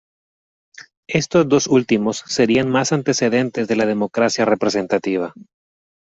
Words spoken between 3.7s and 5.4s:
la democracia representativa.